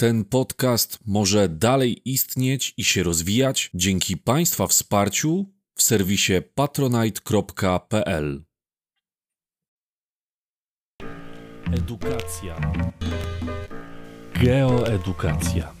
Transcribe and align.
Ten 0.00 0.24
podcast 0.24 0.98
może 1.06 1.48
dalej 1.48 2.00
istnieć 2.04 2.74
i 2.76 2.84
się 2.84 3.02
rozwijać 3.02 3.70
dzięki 3.74 4.16
Państwa 4.16 4.66
wsparciu 4.66 5.46
w 5.74 5.82
serwisie 5.82 6.32
patronite.pl. 6.54 8.44
Edukacja. 11.72 12.60
Geoedukacja. 14.34 15.72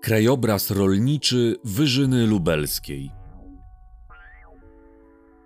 Krajobraz 0.00 0.70
rolniczy 0.70 1.56
Wyżyny 1.64 2.26
Lubelskiej. 2.26 3.21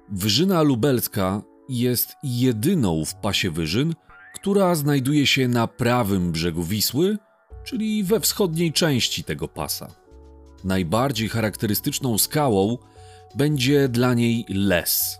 Wyżyna 0.08 0.62
Lubelska 0.62 1.42
jest 1.68 2.16
jedyną 2.22 3.04
w 3.04 3.14
pasie 3.14 3.50
wyżyn, 3.50 3.94
która 4.34 4.74
znajduje 4.74 5.26
się 5.26 5.48
na 5.48 5.66
prawym 5.66 6.32
brzegu 6.32 6.62
Wisły, 6.62 7.18
czyli 7.64 8.04
we 8.04 8.20
wschodniej 8.20 8.72
części 8.72 9.24
tego 9.24 9.48
pasa. 9.48 9.88
Najbardziej 10.64 11.28
charakterystyczną 11.28 12.18
skałą 12.18 12.78
będzie 13.34 13.88
dla 13.88 14.14
niej 14.14 14.44
les. 14.48 15.18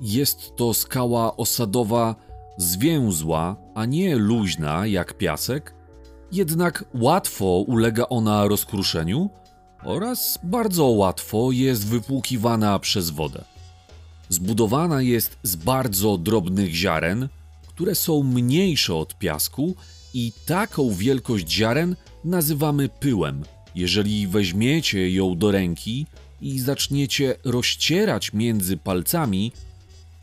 Jest 0.00 0.56
to 0.56 0.74
skała 0.74 1.36
osadowa 1.36 2.16
zwięzła, 2.56 3.56
a 3.74 3.84
nie 3.86 4.16
luźna 4.16 4.86
jak 4.86 5.14
piasek, 5.14 5.74
jednak 6.32 6.84
łatwo 6.94 7.44
ulega 7.44 8.06
ona 8.08 8.48
rozkruszeniu 8.48 9.30
oraz 9.84 10.38
bardzo 10.42 10.84
łatwo 10.84 11.52
jest 11.52 11.86
wypłukiwana 11.86 12.78
przez 12.78 13.10
wodę. 13.10 13.44
Zbudowana 14.34 15.02
jest 15.02 15.38
z 15.42 15.56
bardzo 15.56 16.18
drobnych 16.18 16.74
ziaren, 16.74 17.28
które 17.68 17.94
są 17.94 18.22
mniejsze 18.22 18.94
od 18.94 19.18
piasku 19.18 19.74
i 20.14 20.32
taką 20.46 20.90
wielkość 20.90 21.50
ziaren 21.50 21.96
nazywamy 22.24 22.88
pyłem. 22.88 23.44
Jeżeli 23.74 24.26
weźmiecie 24.26 25.10
ją 25.10 25.38
do 25.38 25.50
ręki 25.50 26.06
i 26.40 26.58
zaczniecie 26.58 27.36
rozcierać 27.44 28.32
między 28.32 28.76
palcami, 28.76 29.52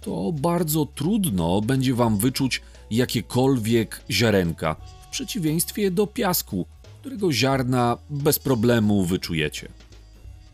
to 0.02 0.32
bardzo 0.32 0.86
trudno 0.86 1.62
będzie 1.62 1.94
wam 1.94 2.18
wyczuć 2.18 2.62
jakiekolwiek 2.92 4.02
ziarenka, 4.10 4.76
w 5.08 5.08
przeciwieństwie 5.08 5.92
do 5.92 6.08
piasku, 6.08 6.66
którego 7.02 7.32
ziarna 7.32 7.98
bez 8.10 8.40
problemu 8.40 9.06
wyczujecie. 9.06 9.70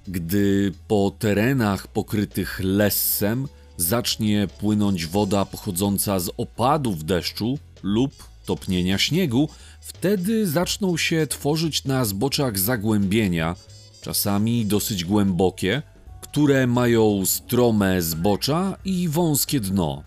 Gdy 0.08 0.72
po 0.88 1.12
terenach 1.20 1.88
pokrytych 1.88 2.60
lessem 2.64 3.48
zacznie 3.78 4.48
płynąć 4.60 5.06
woda 5.06 5.46
pochodząca 5.46 6.20
z 6.20 6.30
opadów 6.38 7.06
deszczu 7.06 7.60
lub 7.84 8.12
topnienia 8.46 8.98
śniegu, 8.98 9.50
wtedy 9.82 10.48
zaczną 10.48 10.98
się 10.98 11.28
tworzyć 11.28 11.84
na 11.84 12.06
zboczach 12.06 12.60
zagłębienia, 12.60 13.56
czasami 14.02 14.66
dosyć 14.66 15.06
głębokie, 15.06 15.82
które 16.22 16.68
mają 16.68 17.26
strome 17.26 18.02
zbocza 18.02 18.78
i 18.86 19.10
wąskie 19.10 19.60
dno. 19.60 20.04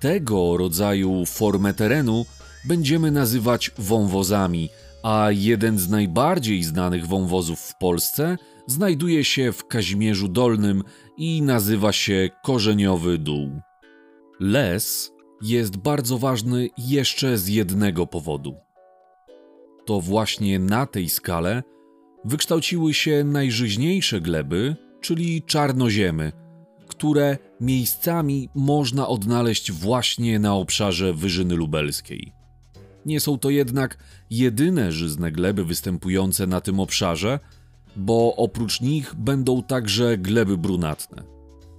Tego 0.00 0.56
rodzaju 0.56 1.26
formę 1.26 1.74
terenu 1.74 2.26
będziemy 2.64 3.10
nazywać 3.10 3.70
wąwozami, 3.78 4.68
a 5.02 5.28
jeden 5.30 5.78
z 5.78 5.88
najbardziej 5.88 6.64
znanych 6.64 7.06
wąwozów 7.06 7.60
w 7.60 7.78
Polsce 7.78 8.36
znajduje 8.70 9.24
się 9.24 9.52
w 9.52 9.66
Kazimierzu 9.66 10.28
Dolnym 10.28 10.82
i 11.16 11.42
nazywa 11.42 11.92
się 11.92 12.30
Korzeniowy 12.42 13.18
Dół. 13.18 13.60
Les 14.40 15.12
jest 15.42 15.76
bardzo 15.76 16.18
ważny 16.18 16.68
jeszcze 16.78 17.38
z 17.38 17.48
jednego 17.48 18.06
powodu. 18.06 18.56
To 19.86 20.00
właśnie 20.00 20.58
na 20.58 20.86
tej 20.86 21.08
skale 21.08 21.62
wykształciły 22.24 22.94
się 22.94 23.24
najżyźniejsze 23.24 24.20
gleby, 24.20 24.76
czyli 25.00 25.42
czarnoziemy, 25.42 26.32
które 26.88 27.38
miejscami 27.60 28.48
można 28.54 29.08
odnaleźć 29.08 29.72
właśnie 29.72 30.38
na 30.38 30.54
obszarze 30.54 31.14
Wyżyny 31.14 31.54
Lubelskiej. 31.54 32.32
Nie 33.06 33.20
są 33.20 33.38
to 33.38 33.50
jednak 33.50 33.98
jedyne 34.30 34.92
żyzne 34.92 35.32
gleby 35.32 35.64
występujące 35.64 36.46
na 36.46 36.60
tym 36.60 36.80
obszarze, 36.80 37.40
bo 37.96 38.36
oprócz 38.36 38.80
nich 38.80 39.14
będą 39.14 39.62
także 39.62 40.18
gleby 40.18 40.58
brunatne. 40.58 41.22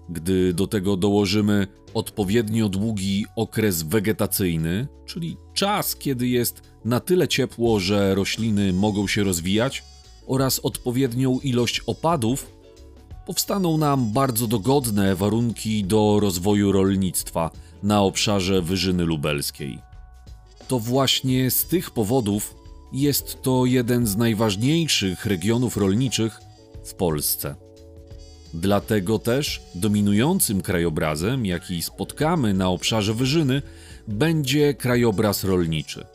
Gdy 0.10 0.54
do 0.54 0.68
tego 0.68 0.98
dołożymy 0.98 1.68
odpowiednio 1.94 2.70
długi 2.70 3.26
okres 3.36 3.84
wegetacyjny, 3.84 4.88
czyli 5.06 5.38
czas, 5.54 5.96
kiedy 5.96 6.28
jest 6.28 6.62
na 6.86 7.00
tyle 7.00 7.28
ciepło, 7.28 7.80
że 7.80 8.16
rośliny 8.16 8.74
mogą 8.74 9.08
się 9.08 9.24
rozwijać, 9.24 9.84
oraz 10.28 10.60
odpowiednią 10.60 11.40
ilość 11.40 11.80
opadów, 11.80 12.52
powstaną 13.26 13.78
nam 13.78 14.12
bardzo 14.14 14.48
dogodne 14.48 15.16
warunki 15.16 15.84
do 15.84 16.20
rozwoju 16.20 16.72
rolnictwa 16.72 17.52
na 17.84 18.02
obszarze 18.02 18.62
Wyżyny 18.62 19.06
Lubelskiej. 19.06 19.80
To 20.68 20.80
właśnie 20.80 21.52
z 21.52 21.66
tych 21.66 21.92
powodów 21.92 22.56
jest 22.94 23.42
to 23.42 23.66
jeden 23.66 24.08
z 24.08 24.18
najważniejszych 24.18 25.26
regionów 25.26 25.78
rolniczych 25.78 26.40
w 26.84 26.94
Polsce. 26.94 27.56
Dlatego 28.54 29.20
też 29.20 29.62
dominującym 29.76 30.62
krajobrazem, 30.62 31.46
jaki 31.46 31.82
spotkamy 31.82 32.54
na 32.54 32.70
obszarze 32.70 33.14
Wyżyny, 33.14 33.62
będzie 34.08 34.74
krajobraz 34.74 35.44
rolniczy. 35.44 36.06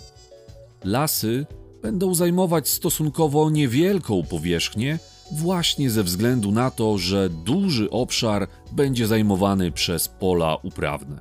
Lasy 0.84 1.46
będą 1.82 2.14
zajmować 2.14 2.68
stosunkowo 2.68 3.50
niewielką 3.50 4.22
powierzchnię, 4.22 4.98
właśnie 5.32 5.90
ze 5.90 6.02
względu 6.02 6.52
na 6.52 6.70
to, 6.70 6.98
że 6.98 7.30
duży 7.30 7.90
obszar 7.90 8.48
będzie 8.72 9.06
zajmowany 9.06 9.72
przez 9.72 10.08
pola 10.08 10.56
uprawne. 10.62 11.20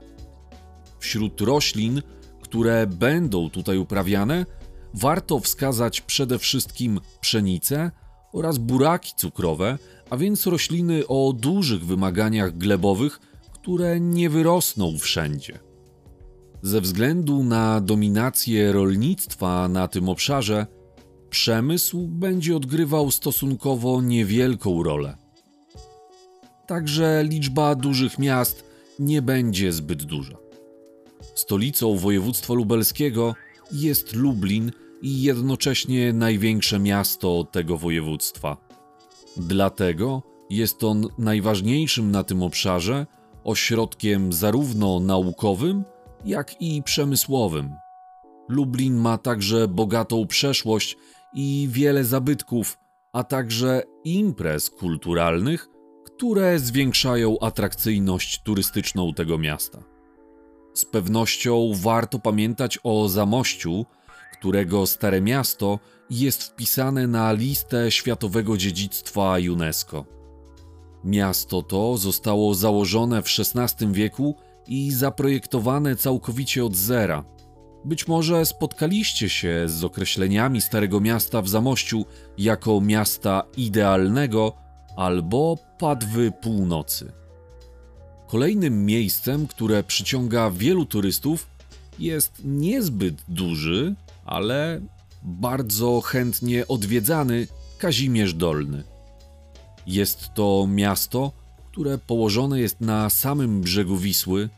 Wśród 1.00 1.42
roślin, 1.42 2.02
które 2.42 2.88
będą 2.88 3.50
tutaj 3.50 3.78
uprawiane, 3.78 4.46
warto 4.96 5.40
wskazać 5.40 6.02
przede 6.02 6.40
wszystkim 6.40 7.00
pszenicę 7.22 7.92
oraz 8.34 8.58
buraki 8.58 9.14
cukrowe, 9.18 9.78
a 10.10 10.18
więc 10.18 10.48
rośliny 10.48 11.08
o 11.08 11.34
dużych 11.34 11.86
wymaganiach 11.86 12.58
glebowych, 12.58 13.20
które 13.54 14.00
nie 14.00 14.30
wyrosną 14.30 14.98
wszędzie. 14.98 15.60
Ze 16.62 16.82
względu 16.82 17.44
na 17.44 17.82
dominację 17.82 18.72
rolnictwa 18.72 19.68
na 19.68 19.88
tym 19.88 20.10
obszarze, 20.10 20.68
przemysł 21.30 22.08
będzie 22.08 22.56
odgrywał 22.56 23.12
stosunkowo 23.12 24.02
niewielką 24.02 24.84
rolę. 24.84 25.18
Także 26.68 27.24
liczba 27.24 27.76
dużych 27.76 28.20
miast 28.20 28.64
nie 29.00 29.22
będzie 29.22 29.72
zbyt 29.72 30.04
duża. 30.04 30.38
Stolicą 31.36 31.98
województwa 31.98 32.54
lubelskiego 32.54 33.36
jest 33.72 34.14
Lublin 34.14 34.72
i 35.06 35.22
jednocześnie 35.22 36.14
największe 36.14 36.80
miasto 36.80 37.44
tego 37.52 37.78
województwa. 37.78 38.58
Dlatego 39.38 40.22
jest 40.50 40.84
on 40.84 41.08
najważniejszym 41.18 42.12
na 42.12 42.24
tym 42.24 42.44
obszarze 42.44 43.08
ośrodkiem 43.44 44.34
zarówno 44.34 45.00
naukowym, 45.00 45.84
jak 46.26 46.62
i 46.62 46.84
przemysłowym. 46.84 47.76
Lublin 48.50 48.96
ma 48.96 49.18
także 49.18 49.68
bogatą 49.68 50.28
przeszłość 50.28 50.98
i 51.34 51.68
wiele 51.72 52.04
zabytków, 52.04 52.78
a 53.14 53.24
także 53.24 53.84
imprez 54.04 54.70
kulturalnych, 54.70 55.70
które 56.06 56.60
zwiększają 56.60 57.40
atrakcyjność 57.42 58.42
turystyczną 58.44 59.14
tego 59.14 59.38
miasta. 59.38 59.84
Z 60.74 60.86
pewnością 60.86 61.72
warto 61.76 62.20
pamiętać 62.20 62.80
o 62.84 63.10
Zamościu, 63.10 63.86
którego 64.38 64.88
Stare 64.88 65.22
Miasto 65.22 65.80
jest 66.10 66.44
wpisane 66.44 67.08
na 67.08 67.32
listę 67.32 67.92
Światowego 67.92 68.58
Dziedzictwa 68.58 69.36
UNESCO. 69.52 70.06
Miasto 71.04 71.62
to 71.62 71.98
zostało 71.98 72.56
założone 72.56 73.22
w 73.22 73.26
XVI 73.26 73.88
wieku 73.92 74.36
i 74.68 74.92
zaprojektowane 74.92 75.96
całkowicie 75.96 76.66
od 76.66 76.76
zera. 76.76 77.24
Być 77.86 78.08
może 78.08 78.46
spotkaliście 78.46 79.30
się 79.30 79.64
z 79.66 79.84
określeniami 79.84 80.62
Starego 80.62 81.02
Miasta 81.02 81.42
w 81.42 81.50
Zamościu 81.50 82.06
jako 82.38 82.82
miasta 82.82 83.44
idealnego 83.58 84.54
albo 84.96 85.58
Padwy 85.80 86.32
Północy. 86.42 87.12
Kolejnym 88.28 88.86
miejscem, 88.86 89.48
które 89.48 89.84
przyciąga 89.84 90.52
wielu 90.52 90.86
turystów, 90.86 91.48
jest 92.00 92.42
niezbyt 92.46 93.16
duży, 93.28 93.96
ale 94.26 94.82
bardzo 95.24 96.02
chętnie 96.02 96.68
odwiedzany 96.68 97.48
Kazimierz 97.78 98.34
Dolny. 98.34 98.84
Jest 99.88 100.34
to 100.34 100.68
miasto, 100.70 101.32
które 101.72 101.98
położone 101.98 102.60
jest 102.60 102.82
na 102.82 103.10
samym 103.10 103.62
brzegu 103.62 103.98
Wisły, 103.98 104.50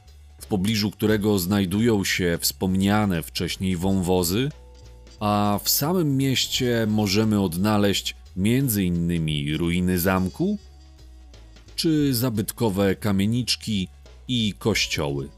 w 0.41 0.45
pobliżu 0.45 0.91
którego 0.91 1.39
znajdują 1.39 2.03
się 2.03 2.37
wspomniane 2.41 3.23
wcześniej 3.23 3.77
wąwozy, 3.77 4.49
a 5.19 5.59
w 5.63 5.69
samym 5.69 6.17
mieście 6.17 6.87
możemy 6.89 7.41
odnaleźć 7.41 8.15
m.in. 8.37 9.57
ruiny 9.57 9.99
zamku 9.99 10.57
czy 11.75 12.15
zabytkowe 12.15 12.95
kamieniczki 12.95 13.87
i 14.27 14.53
kościoły. 14.59 15.29